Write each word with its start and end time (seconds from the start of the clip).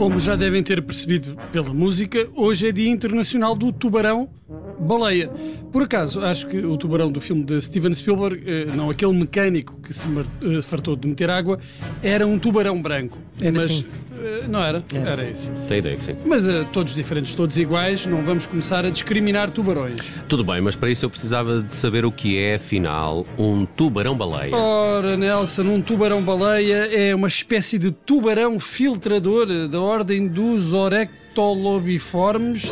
Como 0.00 0.18
já 0.18 0.34
devem 0.34 0.62
ter 0.62 0.80
percebido 0.80 1.36
pela 1.52 1.74
música, 1.74 2.26
hoje 2.34 2.66
é 2.66 2.72
Dia 2.72 2.88
Internacional 2.88 3.54
do 3.54 3.70
Tubarão 3.70 4.30
Baleia. 4.80 5.30
Por 5.70 5.82
acaso, 5.82 6.20
acho 6.20 6.46
que 6.46 6.56
o 6.56 6.74
tubarão 6.78 7.12
do 7.12 7.20
filme 7.20 7.44
de 7.44 7.60
Steven 7.60 7.92
Spielberg, 7.92 8.42
eh, 8.46 8.64
não 8.74 8.88
aquele 8.88 9.12
mecânico 9.12 9.78
que 9.82 9.92
se 9.92 10.08
eh, 10.08 10.62
fartou 10.62 10.96
de 10.96 11.06
meter 11.06 11.28
água, 11.28 11.60
era 12.02 12.26
um 12.26 12.38
tubarão 12.38 12.80
branco. 12.80 13.18
Era 13.42 13.52
mas 13.52 13.64
assim. 13.66 13.84
Eh, 14.22 14.44
não 14.48 14.62
era? 14.62 14.82
Era. 14.94 15.10
Era 15.10 15.30
isso. 15.30 15.50
Tem 15.66 15.78
ideia 15.78 15.96
que 15.96 16.04
sim. 16.04 16.14
Mas 16.24 16.46
eh, 16.46 16.66
todos 16.72 16.94
diferentes, 16.94 17.32
todos 17.34 17.56
iguais, 17.56 18.06
não 18.06 18.22
vamos 18.22 18.46
começar 18.46 18.84
a 18.84 18.90
discriminar 18.90 19.50
tubarões. 19.50 20.00
Tudo 20.28 20.44
bem, 20.44 20.60
mas 20.60 20.76
para 20.76 20.90
isso 20.90 21.04
eu 21.04 21.10
precisava 21.10 21.62
de 21.62 21.74
saber 21.74 22.04
o 22.04 22.12
que 22.12 22.38
é, 22.38 22.54
afinal, 22.56 23.26
um 23.38 23.64
tubarão-baleia. 23.64 24.54
Ora, 24.54 25.16
Nelson, 25.16 25.62
um 25.62 25.80
tubarão-baleia 25.80 26.88
é 26.94 27.14
uma 27.14 27.28
espécie 27.28 27.78
de 27.78 27.90
tubarão 27.90 28.60
filtrador 28.60 29.46
eh, 29.50 29.68
da 29.68 29.80
ordem 29.80 30.28
dos 30.28 30.72
orectolobiformes 30.72 32.70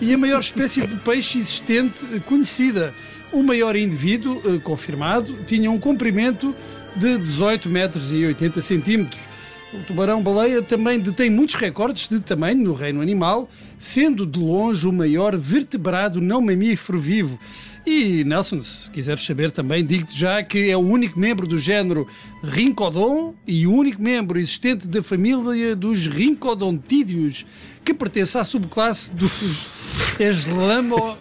e 0.00 0.14
a 0.14 0.18
maior 0.18 0.40
espécie 0.40 0.86
de 0.86 0.96
peixe 0.96 1.38
existente 1.38 2.04
conhecida. 2.26 2.94
O 3.32 3.42
maior 3.42 3.74
indivíduo 3.74 4.60
confirmado 4.60 5.38
tinha 5.44 5.68
um 5.68 5.78
comprimento 5.78 6.54
de 6.94 7.18
18 7.18 7.68
metros 7.68 8.12
e 8.12 8.24
80 8.24 8.60
centímetros. 8.60 9.33
O 9.74 9.82
tubarão-baleia 9.82 10.62
também 10.62 11.00
detém 11.00 11.28
muitos 11.28 11.56
recordes 11.56 12.08
de 12.08 12.20
tamanho 12.20 12.62
no 12.62 12.72
reino 12.72 13.00
animal, 13.00 13.50
sendo 13.76 14.24
de 14.24 14.38
longe 14.38 14.86
o 14.86 14.92
maior 14.92 15.36
vertebrado 15.36 16.20
não 16.20 16.40
mamífero 16.40 16.96
vivo. 16.96 17.40
E, 17.84 18.22
Nelson, 18.22 18.62
se 18.62 18.88
quiseres 18.90 19.24
saber 19.24 19.50
também, 19.50 19.84
digo-te 19.84 20.16
já 20.16 20.42
que 20.44 20.70
é 20.70 20.76
o 20.76 20.80
único 20.80 21.18
membro 21.18 21.44
do 21.44 21.58
género 21.58 22.06
Rincodon 22.42 23.34
e 23.44 23.66
o 23.66 23.72
único 23.74 24.00
membro 24.00 24.38
existente 24.38 24.86
da 24.86 25.02
família 25.02 25.74
dos 25.74 26.06
rincodontídeos, 26.06 27.44
que 27.84 27.92
pertence 27.92 28.38
à 28.38 28.44
subclasse 28.44 29.12
dos 29.12 29.66
Eslamo... 30.20 31.16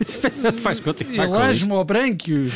Faz. 0.62 0.80
Elasmobrânquios. 1.12 2.54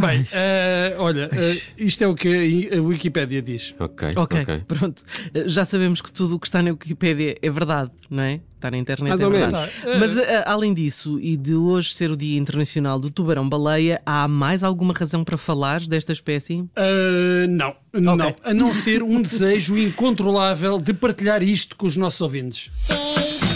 Bem, 0.00 0.26
eh, 0.32 0.94
olha, 0.98 1.28
eh, 1.32 1.58
isto 1.76 2.02
é 2.02 2.06
o 2.06 2.14
que 2.14 2.70
a 2.74 2.80
Wikipédia 2.80 3.42
diz. 3.42 3.74
Ok, 3.78 4.12
Ok, 4.16 4.40
ok. 4.42 4.62
pronto. 4.66 5.02
Eh, 5.34 5.44
Já 5.46 5.64
sabemos 5.64 6.00
que 6.00 6.10
tudo 6.10 6.36
o 6.36 6.38
que 6.40 6.46
está 6.46 6.62
na 6.62 6.70
Wikipédia 6.70 7.36
é 7.42 7.50
verdade, 7.50 7.90
não 8.08 8.22
é? 8.22 8.40
Está 8.56 8.70
na 8.70 8.78
internet 8.78 9.08
Mais 9.10 9.20
é 9.20 9.26
ou 9.26 9.30
menos. 9.30 9.52
verdade. 9.52 9.72
Eh, 9.84 9.98
Mas 9.98 10.16
eh, 10.16 10.44
além 10.46 10.72
disso, 10.72 11.18
e 11.20 11.36
de 11.36 11.54
hoje 11.54 11.92
ser 11.92 12.10
o 12.10 12.16
Dia 12.16 12.38
Internacional 12.38 12.98
do 12.98 13.10
Tubarão-Baleia, 13.10 14.00
há 14.06 14.26
mais 14.28 14.64
alguma 14.64 14.94
razão 14.94 15.22
para 15.24 15.36
falar 15.36 15.80
desta 15.82 16.12
espécie? 16.12 16.60
Uh, 16.60 17.48
não, 17.50 17.74
não. 17.92 18.34
A 18.44 18.54
não 18.54 18.72
ser 18.72 19.02
um 19.02 19.20
desejo 19.20 19.76
incontrolável 19.76 20.78
de 20.78 20.94
partilhar 20.94 21.42
isto 21.42 21.76
com 21.76 21.86
os 21.86 21.96
nossos 21.96 22.20
ouvintes. 22.22 22.70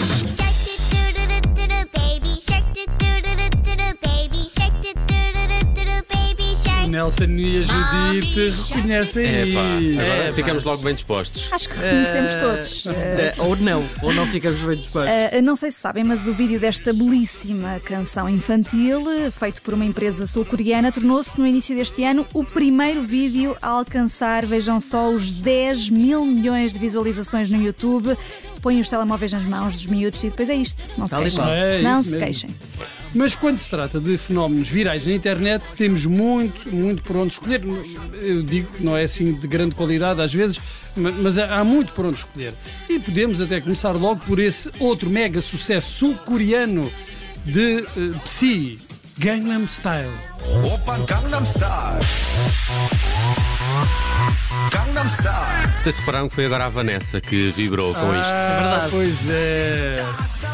Nelson 6.96 7.24
e 7.24 7.58
a 7.58 7.62
Judite 7.62 8.50
reconhecem 8.72 9.24
Epá, 9.50 9.60
aí. 9.76 9.98
agora 10.00 10.14
É, 10.24 10.28
pá. 10.30 10.34
ficamos 10.34 10.64
logo 10.64 10.82
bem 10.82 10.94
dispostos. 10.94 11.48
Acho 11.52 11.68
que 11.68 11.76
reconhecemos 11.78 12.34
todos. 12.36 12.86
Eh, 12.86 13.34
ou 13.38 13.54
não, 13.56 13.86
ou 14.02 14.14
não 14.14 14.26
ficamos 14.26 14.58
bem 14.60 14.76
dispostos. 14.76 15.10
Uh, 15.38 15.42
não 15.42 15.54
sei 15.56 15.70
se 15.70 15.78
sabem, 15.78 16.02
mas 16.04 16.26
o 16.26 16.32
vídeo 16.32 16.58
desta 16.58 16.92
belíssima 16.94 17.78
canção 17.84 18.28
infantil, 18.30 19.04
feito 19.30 19.60
por 19.60 19.74
uma 19.74 19.84
empresa 19.84 20.26
sul-coreana, 20.26 20.90
tornou-se 20.90 21.38
no 21.38 21.46
início 21.46 21.76
deste 21.76 22.02
ano 22.02 22.26
o 22.32 22.42
primeiro 22.42 23.02
vídeo 23.02 23.54
a 23.60 23.68
alcançar, 23.68 24.46
vejam 24.46 24.80
só, 24.80 25.10
os 25.10 25.32
10 25.32 25.90
mil 25.90 26.24
milhões 26.24 26.72
de 26.72 26.78
visualizações 26.78 27.50
no 27.50 27.60
YouTube. 27.62 28.16
Põem 28.62 28.80
os 28.80 28.88
telemóveis 28.88 29.32
nas 29.32 29.42
mãos 29.44 29.74
dos 29.74 29.86
miúdos 29.86 30.24
e 30.24 30.30
depois 30.30 30.48
é 30.48 30.54
isto. 30.54 30.88
Não 30.96 31.06
se 31.06 31.10
Tal 31.10 31.20
e 31.20 31.24
queixem. 31.24 31.40
qual. 31.44 31.52
É 31.54 31.82
não 31.82 32.00
isso 32.00 32.10
se 32.10 32.16
mesmo. 32.16 32.24
queixem. 32.24 32.50
Mas 33.14 33.34
quando 33.34 33.56
se 33.58 33.68
trata 33.68 33.98
de 33.98 34.18
fenómenos 34.18 34.68
virais 34.68 35.06
na 35.06 35.12
internet, 35.12 35.64
temos 35.74 36.04
muito, 36.04 36.68
muito 36.74 37.02
por 37.02 37.16
onde 37.16 37.32
escolher. 37.32 37.62
Eu 38.20 38.42
digo 38.42 38.70
que 38.72 38.82
não 38.82 38.96
é 38.96 39.04
assim 39.04 39.32
de 39.32 39.46
grande 39.46 39.74
qualidade 39.74 40.20
às 40.20 40.32
vezes, 40.32 40.60
mas 40.94 41.38
há 41.38 41.64
muito 41.64 41.92
por 41.92 42.06
onde 42.06 42.18
escolher. 42.18 42.54
E 42.88 42.98
podemos 42.98 43.40
até 43.40 43.60
começar 43.60 43.92
logo 43.92 44.20
por 44.26 44.38
esse 44.38 44.70
outro 44.78 45.08
mega 45.08 45.40
sucesso 45.40 45.90
sul-coreano 45.92 46.90
de 47.44 47.86
uh, 47.96 48.18
Psy, 48.24 48.78
Gangnam 49.18 49.66
Style. 49.66 50.12
Opa, 50.74 50.98
Gangnam 51.06 51.44
Style. 51.44 52.00
Gangnam 54.70 55.08
Style. 55.08 56.28
Que 56.28 56.34
foi 56.34 56.46
agora 56.46 56.66
a 56.66 56.68
Vanessa 56.68 57.20
que 57.20 57.50
vibrou 57.50 57.94
com 57.94 58.10
ah, 58.10 58.20
isto. 58.20 58.34
É 58.34 58.60
verdade. 58.60 58.90
Pois 58.90 59.30
é. 59.30 60.04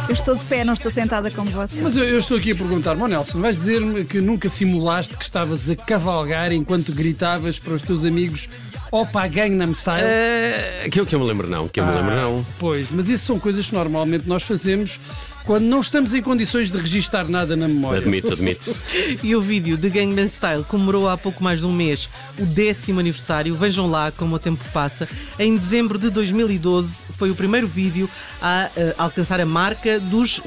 Eu 0.09 0.15
estou 0.15 0.35
de 0.35 0.45
pé, 0.45 0.65
não 0.65 0.75
estou 0.75 0.91
sentada 0.91 1.31
como 1.31 1.51
vocês. 1.51 1.83
Mas 1.83 1.97
eu, 1.97 2.05
eu 2.05 2.19
estou 2.19 2.37
aqui 2.37 2.51
a 2.53 2.55
perguntar-me, 2.55 3.03
oh 3.03 3.09
Nelson, 3.09 3.41
vais 3.41 3.57
dizer-me 3.57 4.05
que 4.05 4.21
nunca 4.21 4.49
simulaste 4.49 5.17
que 5.17 5.25
estavas 5.25 5.71
a 5.71 5.77
cavalgar 5.77 6.53
enquanto 6.53 6.93
gritavas 6.93 7.59
para 7.59 7.75
os 7.75 7.83
teus 7.83 8.05
amigos 8.05 8.49
Opa 8.93 9.27
Gangnam 9.27 9.73
Style? 9.73 10.05
Eh, 10.07 10.89
que, 10.91 11.01
eu, 11.01 11.07
que 11.07 11.15
eu 11.15 11.19
me 11.21 11.27
lembro, 11.27 11.49
não. 11.49 11.67
Que 11.67 11.81
eu 11.81 11.87
me 11.87 11.93
lembro, 11.93 12.15
não. 12.15 12.47
Pois, 12.59 12.91
mas 12.91 13.09
isso 13.09 13.25
são 13.25 13.39
coisas 13.39 13.67
que 13.67 13.75
normalmente 13.75 14.29
nós 14.29 14.43
fazemos 14.43 15.01
quando 15.45 15.65
não 15.65 15.81
estamos 15.81 16.15
em 16.15 16.23
condições 16.23 16.71
de 16.71 16.79
registar 16.79 17.29
nada 17.29 17.57
na 17.57 17.67
memória. 17.69 18.01
Admito, 18.01 18.33
admito. 18.33 18.75
E 19.23 19.35
o 19.37 19.41
vídeo 19.41 19.77
de 19.77 19.89
Gangnam 19.91 20.29
Style 20.29 20.65
comemorou 20.65 21.09
há 21.09 21.17
pouco 21.17 21.43
mais 21.43 21.61
de 21.61 21.67
um 21.67 21.73
mês 21.73 22.09
o 22.39 22.45
décimo 22.45 23.01
aniversário. 23.01 23.55
Vejam 23.57 23.89
lá 23.91 24.11
como 24.13 24.35
o 24.37 24.39
tempo 24.39 24.65
passa. 24.73 25.09
Em 25.39 25.57
dezembro 25.57 25.99
de 25.99 26.11
2012 26.11 27.05
foi 27.19 27.31
o 27.31 27.35
primeiro 27.35 27.67
vídeo 27.67 28.09
a 28.41 28.69
eh, 28.77 28.95
alcançar 28.99 29.41
a 29.41 29.47
marca 29.47 29.99
dos 30.01 30.41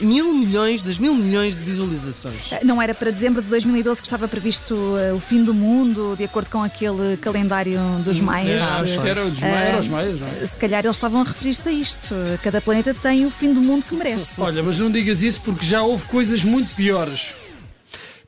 mil 0.00 0.32
milhões, 0.34 0.82
das 0.82 0.98
mil 0.98 1.14
milhões 1.14 1.54
de 1.54 1.60
visualizações. 1.60 2.52
Uh, 2.52 2.64
Não 2.64 2.80
era 2.80 2.94
para 2.94 3.10
dezembro 3.10 3.42
de 3.42 3.48
2012 3.48 4.00
que 4.00 4.06
estava 4.06 4.28
previsto 4.28 4.74
uh, 4.74 5.14
o 5.14 5.20
fim 5.20 5.42
do 5.42 5.54
mundo, 5.54 6.14
de 6.16 6.24
acordo 6.24 6.50
com 6.50 6.62
aquele 6.62 7.16
calendário 7.18 7.78
dos 8.04 8.20
maias. 8.20 8.62
Ah, 8.62 8.80
acho 8.82 9.00
que 9.00 9.08
era 9.08 9.24
os, 9.24 9.38
Ma- 9.40 9.46
era 9.46 9.78
os 9.80 9.88
maias, 9.88 10.20
não 10.20 10.26
é? 10.28 10.46
Se 10.46 10.56
calhar 10.56 10.84
eles 10.84 10.96
estavam 10.96 11.20
a 11.22 11.24
referir-se 11.24 11.68
a 11.68 11.72
isto. 11.72 12.14
Cada 12.42 12.60
planeta 12.60 12.94
tem 12.94 13.24
o 13.26 13.30
fim 13.30 13.52
do 13.54 13.60
mundo 13.60 13.84
que 13.88 13.94
merece. 13.94 14.29
Olha, 14.38 14.62
mas 14.62 14.78
não 14.78 14.90
digas 14.90 15.22
isso 15.22 15.40
porque 15.42 15.64
já 15.64 15.82
houve 15.82 16.06
coisas 16.06 16.44
muito 16.44 16.74
piores. 16.74 17.34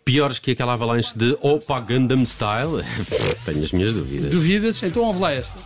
Piores 0.04 0.38
que 0.38 0.50
aquela 0.50 0.72
avalanche 0.72 1.16
de 1.16 1.36
Opa 1.40 1.78
Gundam 1.80 2.24
Style? 2.24 2.84
Tenho 3.44 3.64
as 3.64 3.72
minhas 3.72 3.94
dúvidas. 3.94 4.30
Duvidas? 4.30 4.82
Então 4.82 5.02
ouve 5.04 5.20
lá 5.20 5.32
esta. 5.32 5.58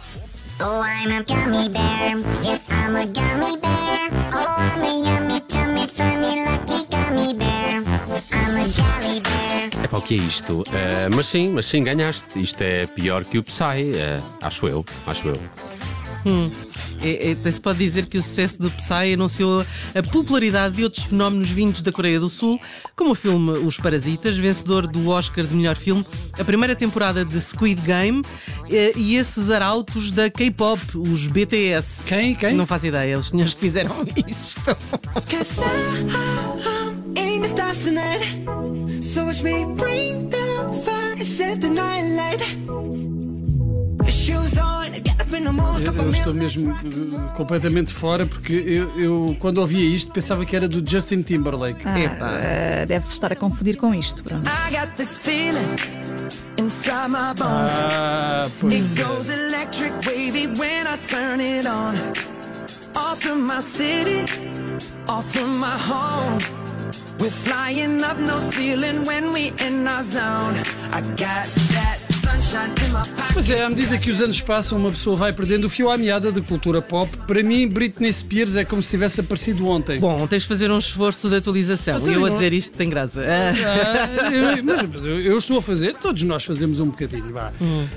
Oh, 0.60 0.82
I'm 0.82 1.12
a 1.12 1.22
gummy 1.22 1.68
bear. 1.68 2.16
Yes, 2.42 2.62
I'm 2.70 2.96
a 2.96 3.04
gummy 3.06 3.56
bear. 3.60 4.10
Oh, 4.32 4.56
I'm 4.58 4.82
a 4.82 4.88
yummy, 4.88 5.40
tummy, 5.40 5.86
funny, 5.86 6.44
lucky 6.44 6.86
gummy 6.90 7.34
bear. 7.34 7.82
I'm 8.32 8.56
a 8.56 8.68
jolly 8.68 9.20
bear. 9.20 9.84
É 9.84 9.88
para 9.88 9.98
o 9.98 10.02
que 10.02 10.14
é 10.14 10.18
isto? 10.18 10.64
Eh, 10.72 11.08
mas 11.14 11.26
sim, 11.26 11.50
mas 11.50 11.66
sim, 11.66 11.82
ganhaste. 11.82 12.40
Isto 12.40 12.62
é 12.62 12.86
pior 12.86 13.24
que 13.24 13.38
o 13.38 13.42
Psy, 13.42 13.94
eh, 13.96 14.20
acho 14.40 14.66
eu, 14.66 14.84
acho 15.06 15.28
eu. 15.28 15.40
É, 17.00 17.30
é, 17.30 17.32
até 17.32 17.50
se 17.52 17.60
pode 17.60 17.78
dizer 17.78 18.06
que 18.06 18.18
o 18.18 18.22
sucesso 18.22 18.60
do 18.60 18.70
Psy 18.70 19.14
anunciou 19.14 19.64
a 19.94 20.02
popularidade 20.02 20.76
de 20.76 20.84
outros 20.84 21.04
fenómenos 21.04 21.50
vindos 21.50 21.82
da 21.82 21.92
Coreia 21.92 22.18
do 22.18 22.28
Sul, 22.28 22.60
como 22.94 23.10
o 23.10 23.14
filme 23.14 23.52
Os 23.58 23.76
Parasitas, 23.76 24.36
vencedor 24.36 24.86
do 24.86 25.08
Oscar 25.08 25.44
de 25.44 25.54
melhor 25.54 25.76
filme, 25.76 26.04
a 26.38 26.44
primeira 26.44 26.74
temporada 26.74 27.24
de 27.24 27.40
Squid 27.40 27.80
Game 27.82 28.22
eh, 28.70 28.92
e 28.96 29.16
esses 29.16 29.50
arautos 29.50 30.10
da 30.10 30.30
K-pop, 30.30 30.80
os 30.96 31.26
BTS. 31.26 32.04
Quem? 32.04 32.34
Quem? 32.34 32.54
Não 32.54 32.66
faço 32.66 32.86
ideia, 32.86 33.18
os 33.18 33.28
senhores 33.28 33.54
que 33.54 33.60
fizeram 33.60 33.96
isto. 34.16 34.76
Eu, 45.58 46.10
estou 46.10 46.34
mesmo 46.34 46.70
eh, 46.72 47.36
completamente 47.36 47.92
fora 47.92 48.26
porque 48.26 48.52
eu, 48.52 48.98
eu, 49.00 49.36
quando 49.40 49.58
ouvia 49.58 49.84
isto 49.94 50.12
pensava 50.12 50.44
que 50.44 50.54
era 50.56 50.68
do 50.68 50.88
Justin 50.88 51.22
Timberlake. 51.22 51.80
Ah, 51.84 51.98
Epá. 52.00 52.30
uh, 52.30 52.86
Deve-se 52.86 53.12
estar 53.14 53.32
a 53.32 53.36
confundir 53.36 53.76
com 53.76 53.94
isto. 53.94 54.22
Pronto. 54.22 54.48
I 54.48 54.70
got 54.74 54.88
this 54.96 55.18
feeling 55.18 55.76
inside 56.58 57.08
my 57.08 57.32
bones. 57.34 57.70
Ah, 57.72 58.48
pois. 58.60 58.72
It 58.74 59.02
goes 59.02 59.28
electric 59.28 59.92
wavy 60.06 60.46
when 60.58 60.86
I 60.86 60.96
turn 60.98 61.40
it 61.40 61.66
on. 61.66 61.94
Off 62.94 63.20
from 63.20 63.46
my 63.46 63.60
city, 63.60 64.24
off 65.08 65.30
from 65.32 65.58
my 65.58 65.76
home. 65.76 66.38
We're 67.18 67.30
flying 67.30 68.02
up 68.04 68.18
no 68.18 68.38
ceiling 68.40 69.04
when 69.04 69.32
we 69.32 69.52
in 69.60 69.86
our 69.86 70.02
zone. 70.02 70.54
I 70.92 71.00
got 71.16 71.46
that 71.72 71.85
Mas 73.34 73.50
é, 73.50 73.62
à 73.64 73.68
medida 73.70 73.96
que 73.98 74.10
os 74.10 74.20
anos 74.20 74.40
passam, 74.40 74.78
uma 74.78 74.90
pessoa 74.90 75.16
vai 75.16 75.32
perdendo 75.32 75.64
o 75.66 75.70
fio 75.70 75.90
à 75.90 75.96
meada 75.96 76.30
da 76.32 76.40
cultura 76.40 76.80
pop. 76.82 77.10
Para 77.26 77.42
mim, 77.42 77.66
Britney 77.68 78.12
Spears 78.12 78.56
é 78.56 78.64
como 78.64 78.82
se 78.82 78.90
tivesse 78.90 79.20
aparecido 79.20 79.66
ontem. 79.66 79.98
Bom, 79.98 80.26
tens 80.26 80.42
de 80.42 80.48
fazer 80.48 80.70
um 80.70 80.78
esforço 80.78 81.28
de 81.28 81.36
atualização. 81.36 81.98
Então 81.98 82.12
E 82.12 82.16
eu 82.16 82.24
a 82.26 82.30
dizer 82.30 82.52
isto 82.54 82.76
tem 82.76 82.88
graça. 82.88 83.22
Ah. 83.22 84.30
Eu- 84.32 84.64
mas 84.64 84.82
mas 84.90 85.04
eu, 85.04 85.20
eu 85.20 85.38
estou 85.38 85.58
a 85.58 85.62
fazer, 85.62 85.94
todos 85.96 86.22
nós 86.22 86.44
fazemos 86.44 86.80
um 86.80 86.86
bocadinho, 86.86 87.32
vá. 87.32 87.52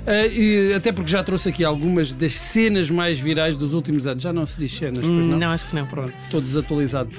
Ah, 0.06 0.26
e 0.26 0.72
até 0.74 0.92
porque 0.92 1.10
já 1.10 1.22
trouxe 1.22 1.48
aqui 1.48 1.64
algumas 1.64 2.12
das 2.14 2.34
cenas 2.36 2.90
mais 2.90 3.18
virais 3.18 3.56
dos 3.58 3.72
últimos 3.72 4.06
anos. 4.06 4.22
Já 4.22 4.32
não 4.32 4.46
se 4.46 4.58
diz 4.58 4.72
cenas, 4.74 5.00
pois 5.04 5.26
não? 5.26 5.38
Não, 5.38 5.50
acho 5.50 5.66
que 5.66 5.74
não. 5.74 5.86
Pronto, 5.86 6.12
estou 6.24 6.40
desatualizado. 6.40 7.10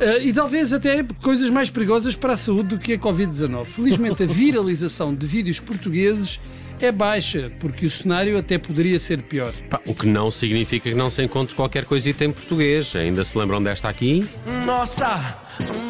Ah, 0.00 0.18
e 0.18 0.32
talvez 0.32 0.72
até 0.72 1.02
coisas 1.22 1.48
mais 1.50 1.70
perigosas 1.70 2.14
para 2.14 2.34
a 2.34 2.36
saúde 2.36 2.70
do 2.70 2.78
que 2.78 2.94
a 2.94 2.98
Covid-19. 2.98 3.64
Felizmente, 3.64 4.22
a 4.22 4.26
viralização 4.26 5.14
de 5.14 5.26
vídeos 5.26 5.58
portugueses 5.58 6.38
é 6.80 6.92
baixa, 6.92 7.50
porque 7.58 7.86
o 7.86 7.90
cenário 7.90 8.36
até 8.36 8.58
poderia 8.58 8.98
ser 8.98 9.22
pior. 9.22 9.52
Pá, 9.70 9.80
o 9.86 9.94
que 9.94 10.06
não 10.06 10.30
significa 10.30 10.90
que 10.90 10.94
não 10.94 11.10
se 11.10 11.22
encontre 11.22 11.54
qualquer 11.54 11.84
coisita 11.84 12.24
em 12.24 12.30
português. 12.30 12.94
Ainda 12.94 13.24
se 13.24 13.36
lembram 13.38 13.62
desta 13.62 13.88
aqui? 13.88 14.26
Nossa, 14.66 15.38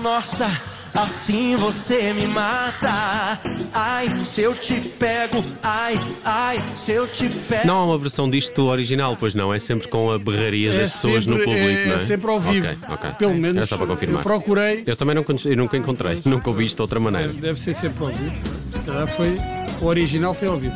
nossa, 0.02 0.48
assim 0.98 1.56
você 1.56 2.12
me 2.12 2.26
mata. 2.26 3.40
Ai, 3.72 4.08
se 4.24 4.42
eu 4.42 4.54
te 4.54 4.80
pego, 4.80 5.42
ai, 5.62 5.94
ai, 6.24 6.58
se 6.74 6.92
eu 6.92 7.06
te 7.06 7.28
pego. 7.28 7.66
Não 7.66 7.78
há 7.78 7.84
uma 7.84 7.98
versão 7.98 8.28
disto 8.28 8.64
original, 8.66 9.16
pois 9.18 9.34
não. 9.34 9.52
É 9.52 9.58
sempre 9.58 9.88
com 9.88 10.10
a 10.10 10.18
berraria 10.18 10.72
das 10.72 10.92
pessoas 10.92 11.26
no 11.26 11.36
público, 11.38 11.58
é, 11.58 11.86
não 11.86 11.96
é? 11.96 12.00
sempre 12.00 12.30
ao 12.30 12.40
vivo. 12.40 12.66
Ok, 12.66 12.78
ok. 12.88 13.10
Pelo 13.18 13.34
menos 13.34 13.56
Era 13.56 13.66
só 13.66 13.76
para 13.76 13.86
confirmar. 13.86 14.20
eu 14.20 14.22
procurei. 14.22 14.82
Eu 14.86 14.96
também 14.96 15.14
não, 15.14 15.24
eu 15.44 15.56
nunca 15.56 15.76
encontrei, 15.76 16.20
nunca 16.24 16.48
ouvi 16.50 16.66
isto 16.66 16.76
de 16.76 16.82
outra 16.82 16.98
maneira. 16.98 17.32
Deve 17.32 17.60
ser 17.60 17.74
sempre 17.74 18.04
ao 18.04 18.10
vivo. 18.10 18.34
Se 18.72 18.80
calhar 18.80 19.06
foi. 19.08 19.36
O 19.80 19.86
original 19.86 20.32
foi 20.32 20.48
ao 20.48 20.56
vivo. 20.56 20.74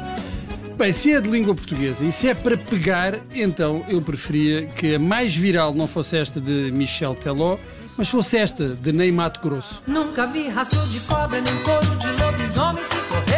Bem, 0.76 0.94
se 0.94 1.12
é 1.12 1.20
de 1.20 1.28
língua 1.28 1.54
portuguesa 1.54 2.02
e 2.02 2.10
se 2.10 2.28
é 2.28 2.34
para 2.34 2.56
pegar, 2.56 3.18
então 3.34 3.84
eu 3.86 4.00
preferia 4.00 4.62
que 4.64 4.94
a 4.94 4.98
mais 4.98 5.36
viral 5.36 5.74
não 5.74 5.86
fosse 5.86 6.16
esta 6.16 6.40
de 6.40 6.72
Michel 6.72 7.14
Teló, 7.14 7.58
mas 8.00 8.08
fosse 8.08 8.38
esta 8.38 8.66
de 8.66 8.92
Ney 8.92 9.12
Mato 9.12 9.40
Grosso. 9.42 9.82
Nunca 9.86 10.26
vi 10.26 10.48
rastro 10.48 10.80
de 10.88 11.00
cobra 11.00 11.38
nem 11.38 11.54
couro 11.58 11.96
de 11.96 12.06
lobisomem. 12.22 12.82
Se 12.82 12.96
correr, 13.10 13.29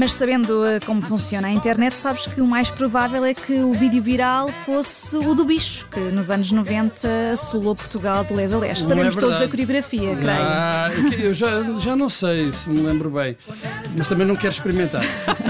Mas 0.00 0.14
sabendo 0.14 0.64
eh, 0.64 0.80
como 0.80 1.02
funciona 1.02 1.48
a 1.48 1.50
internet, 1.50 1.94
sabes 1.94 2.26
que 2.26 2.40
o 2.40 2.46
mais 2.46 2.70
provável 2.70 3.22
é 3.22 3.34
que 3.34 3.60
o 3.60 3.74
vídeo 3.74 4.02
viral 4.02 4.48
fosse 4.64 5.14
o 5.14 5.34
do 5.34 5.44
bicho, 5.44 5.86
que 5.90 6.00
nos 6.00 6.30
anos 6.30 6.50
90 6.50 7.06
assolou 7.34 7.76
Portugal 7.76 8.24
de 8.24 8.32
leste 8.32 8.54
a 8.54 8.58
leste. 8.58 8.80
Não 8.84 8.88
Sabemos 8.88 9.14
é 9.14 9.20
todos 9.20 9.42
a 9.42 9.46
coreografia, 9.46 10.16
creio. 10.16 10.38
Ah, 10.40 10.88
eu 11.18 11.34
já, 11.34 11.62
já 11.80 11.94
não 11.94 12.08
sei 12.08 12.50
se 12.50 12.70
me 12.70 12.80
lembro 12.80 13.10
bem, 13.10 13.36
mas 13.94 14.08
também 14.08 14.26
não 14.26 14.36
quero 14.36 14.54
experimentar. 14.54 15.02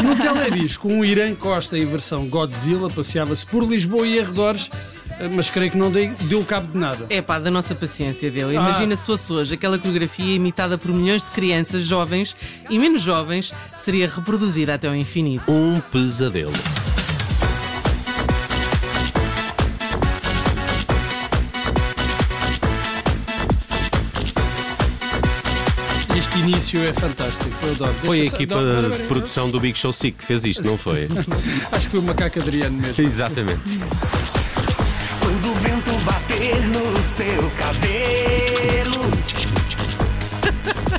No 0.02 0.16
teledisco, 0.16 0.88
um 0.88 1.04
Irã 1.04 1.32
Costa 1.32 1.78
em 1.78 1.86
versão 1.86 2.26
Godzilla 2.26 2.90
passeava-se 2.90 3.46
por 3.46 3.62
Lisboa 3.62 4.04
e 4.04 4.18
arredores, 4.18 4.68
mas 5.28 5.50
creio 5.50 5.70
que 5.70 5.76
não 5.78 5.90
dei- 5.90 6.08
deu 6.22 6.44
cabo 6.44 6.72
de 6.72 6.78
nada. 6.78 7.06
É 7.10 7.20
pá, 7.20 7.38
da 7.38 7.50
nossa 7.50 7.74
paciência 7.74 8.30
dele. 8.30 8.56
Ah. 8.56 8.60
Imagina 8.60 8.96
se 8.96 9.06
fosse 9.06 9.32
hoje 9.32 9.54
aquela 9.54 9.78
coreografia 9.78 10.34
imitada 10.34 10.78
por 10.78 10.90
milhões 10.92 11.22
de 11.22 11.30
crianças 11.30 11.84
jovens 11.84 12.34
e 12.68 12.78
menos 12.78 13.02
jovens 13.02 13.52
seria 13.78 14.08
reproduzida 14.08 14.74
até 14.74 14.88
ao 14.88 14.94
infinito. 14.96 15.50
Um 15.50 15.80
pesadelo. 15.80 16.52
Este 26.16 26.38
início 26.40 26.80
é 26.82 26.92
fantástico, 26.92 27.50
eu 27.62 27.72
adoro. 27.72 27.94
Foi 28.04 28.20
a 28.20 28.24
equipa 28.24 28.56
de 28.90 29.04
produção 29.06 29.50
do 29.50 29.58
Big 29.60 29.78
Show 29.78 29.92
Sick 29.92 30.18
que 30.18 30.24
fez 30.24 30.44
isto, 30.44 30.64
não 30.64 30.76
foi? 30.76 31.08
Acho 31.72 31.86
que 31.86 31.90
foi 31.92 32.00
o 32.00 32.02
macaco 32.02 32.40
Adriano 32.40 32.76
mesmo. 32.76 33.02
Exatamente. 33.02 33.60
No 36.72 37.02
seu 37.02 37.50
cabelo. 37.58 38.59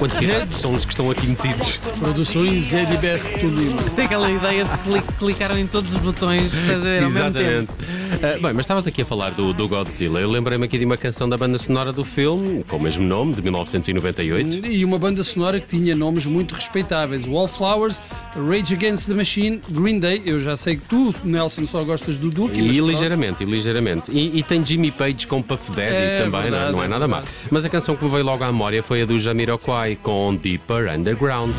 Quantidade 0.01 0.48
de 0.48 0.56
sons 0.56 0.83
que 0.83 0.92
estão 0.94 1.12
aqui 1.12 1.27
metidos. 1.27 1.77
Produções 2.00 2.74
Ediberto 2.74 3.39
Tolima. 3.39 3.81
Tem 3.95 4.06
aquela 4.06 4.31
ideia 4.31 4.65
de 4.65 4.77
cli- 4.80 5.03
clicaram 5.19 5.59
em 5.59 5.68
todos 5.68 5.94
os 5.94 6.00
botões 6.00 6.51
estás 6.51 6.71
a 6.71 6.77
ver, 6.80 7.03
ao 7.03 7.09
mesmo 7.12 7.19
Exatamente. 7.19 7.71
Ah, 8.13 8.33
bem, 8.42 8.53
mas 8.53 8.59
estavas 8.62 8.88
aqui 8.88 9.03
a 9.03 9.06
falar 9.06 9.30
do, 9.31 9.53
do 9.53 9.68
Godzilla. 9.68 10.19
Eu 10.19 10.30
lembrei-me 10.31 10.65
aqui 10.65 10.80
de 10.80 10.86
uma 10.86 10.98
canção 10.98 11.30
da 11.30 11.38
banda 11.38 11.57
sonora 11.59 11.92
do 11.94 12.03
filme, 12.03 12.63
com 12.63 12.77
o 12.77 12.80
mesmo 12.80 13.03
nome, 13.03 13.36
de 13.36 13.44
1998. 13.44 14.65
E 14.65 14.83
uma 14.83 14.98
banda 14.98 15.24
sonora 15.24 15.59
que 15.59 15.68
tinha 15.68 15.95
nomes 15.95 16.25
muito 16.25 16.56
respeitáveis: 16.56 17.24
Wallflowers, 17.27 18.01
Rage 18.36 18.74
Against 18.74 19.07
the 19.07 19.13
Machine, 19.13 19.62
Green 19.69 20.00
Day. 20.00 20.24
Eu 20.25 20.39
já 20.39 20.57
sei 20.57 20.77
que 20.77 20.86
tu, 20.88 21.13
Nelson, 21.24 21.68
só 21.68 21.83
gostas 21.83 22.18
do 22.18 22.31
Duke. 22.31 22.59
E 22.59 22.74
pronto. 22.74 22.88
ligeiramente, 22.89 23.44
e 23.44 23.45
ligeiramente. 23.45 24.12
E, 24.12 24.39
e 24.39 24.44
tem 24.44 24.65
Jimmy 24.65 24.89
Page 24.89 25.27
com 25.27 25.42
Puff 25.44 25.69
Daddy 25.71 25.94
É 25.94 26.18
também, 26.18 26.31
não 26.31 26.39
é? 26.39 26.42
verdade, 26.50 26.71
não 26.71 26.81
é 26.81 26.86
é 26.86 26.89
nada 26.89 27.07
má. 27.07 27.18
verdade. 27.19 27.38
Mas 27.51 27.65
a 27.65 27.69
canção 27.69 27.95
que 27.95 28.03
me 28.03 28.09
veio 28.09 28.25
logo 28.25 28.44
à 28.44 28.48
memória 28.48 28.81
foi 28.81 29.03
a 29.03 29.06
do 29.06 29.18
Jamiroquai 29.19 29.90
com 29.95 30.35
Deeper 30.35 30.93
Underground. 30.93 31.53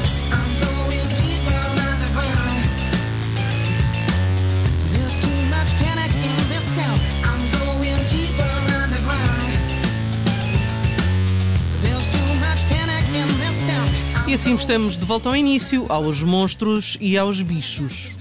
E 14.33 14.35
assim 14.35 14.55
estamos 14.55 14.97
de 14.97 15.05
volta 15.05 15.29
ao 15.29 15.37
início, 15.37 15.85
aos 15.91 16.23
monstros 16.23 16.97
e 16.99 17.19
aos 17.19 17.43
bichos. 17.43 18.15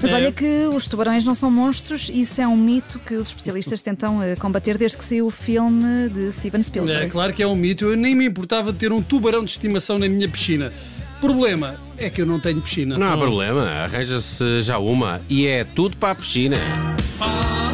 Mas 0.00 0.12
É. 0.12 0.14
olha 0.14 0.32
que 0.32 0.66
os 0.66 0.86
tubarões 0.86 1.24
não 1.24 1.34
são 1.34 1.50
monstros, 1.50 2.10
isso 2.12 2.40
é 2.40 2.46
um 2.46 2.56
mito 2.56 2.98
que 2.98 3.14
os 3.14 3.28
especialistas 3.28 3.80
tentam 3.80 4.22
eh, 4.22 4.36
combater 4.36 4.76
desde 4.76 4.98
que 4.98 5.04
saiu 5.04 5.26
o 5.26 5.30
filme 5.30 6.08
de 6.10 6.32
Steven 6.32 6.62
Spielberg. 6.62 7.06
É 7.06 7.08
claro 7.08 7.32
que 7.32 7.42
é 7.42 7.46
um 7.46 7.56
mito. 7.56 7.86
Eu 7.86 7.96
nem 7.96 8.14
me 8.14 8.26
importava 8.26 8.72
de 8.72 8.78
ter 8.78 8.92
um 8.92 9.00
tubarão 9.02 9.44
de 9.44 9.50
estimação 9.52 9.98
na 9.98 10.08
minha 10.08 10.28
piscina. 10.28 10.70
Problema 11.20 11.76
é 11.96 12.10
que 12.10 12.20
eu 12.20 12.26
não 12.26 12.38
tenho 12.38 12.60
piscina. 12.60 12.98
Não 12.98 13.10
há 13.10 13.16
problema, 13.16 13.62
arranja-se 13.62 14.60
já 14.60 14.78
uma 14.78 15.22
e 15.30 15.46
é 15.46 15.64
tudo 15.64 15.96
para 15.96 16.10
a 16.10 16.14
piscina. 16.14 16.58
Ah, 17.18 17.65